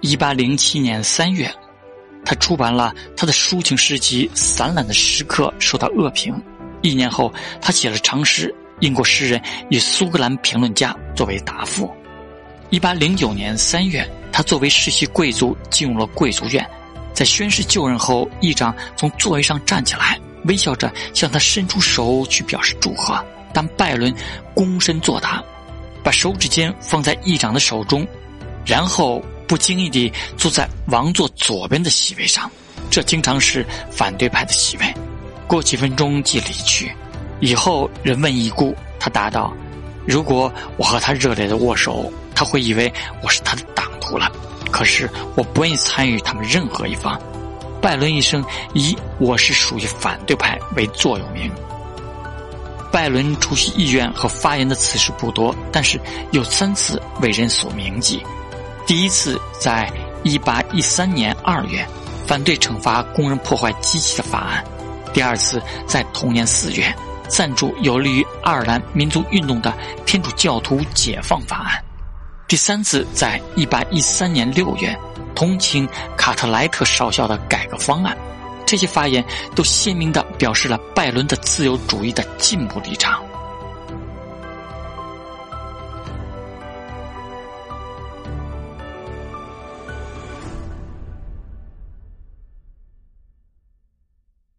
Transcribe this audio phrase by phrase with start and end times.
[0.00, 1.52] 一八零七年三月，
[2.24, 6.34] 他出版了他的抒情诗集《散懒的时刻》，受到恶评。
[6.80, 7.30] 一年后，
[7.60, 11.90] 他写了长诗，英国诗人与苏格兰评论家作为答复。
[12.70, 16.66] 一八零九年三月，他作为世袭贵族进入了贵族院，
[17.12, 24.14] 在宣誓就任后，议长从座位上站起来，微笑着向他伸出手去表示祝贺，但拜伦
[24.54, 25.44] 躬身作答，
[26.02, 28.06] 把手指尖放在议长的手中，
[28.64, 32.48] 然后不经意地坐在王座左边的席位上，
[32.88, 34.94] 这经常是反对派的席位。
[35.48, 36.92] 过几分钟即离去，
[37.40, 39.52] 以后人问已故，他答道
[40.06, 42.92] ：“如果我和他热烈的握手，他会以为
[43.24, 44.30] 我是他的党徒了。
[44.70, 47.20] 可是我不愿意参与他们任何一方。”
[47.82, 51.50] 拜伦一生以“我是属于反对派”为座右铭。
[52.92, 58.22] 拜伦出席议院和发言的次数不多，但是有三次为人所铭记。
[58.90, 59.88] 第一次在
[60.24, 61.86] 1813年2月，
[62.26, 64.64] 反对惩罚工人破坏机器的法案。
[65.12, 66.92] 第二次在同年四月
[67.28, 69.72] 赞助有利于爱尔兰民族运动的
[70.04, 71.80] 天主教徒解放法案，
[72.48, 74.98] 第三次在一八一三年六月
[75.36, 78.18] 同情卡特莱特少校的改革方案，
[78.66, 83.22] 这些发言都鲜明地表示了拜伦的自由主义的进步立场。